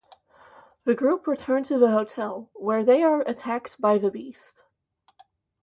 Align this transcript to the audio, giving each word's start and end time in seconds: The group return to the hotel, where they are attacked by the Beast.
The 0.85 0.95
group 0.95 1.27
return 1.27 1.61
to 1.65 1.77
the 1.77 1.91
hotel, 1.91 2.49
where 2.55 2.83
they 2.83 3.03
are 3.03 3.21
attacked 3.21 3.79
by 3.79 3.99
the 3.99 4.09
Beast. 4.09 4.63